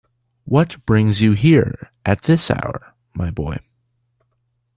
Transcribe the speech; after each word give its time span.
What 0.45 0.83
brings 0.87 1.21
you 1.21 1.33
here, 1.33 1.91
at 2.07 2.23
this 2.23 2.49
hour, 2.49 2.95
my 3.13 3.29
boy? 3.29 3.57